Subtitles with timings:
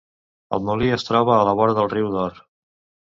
[0.57, 2.41] El molí es troba a la vora del Riu d'Or.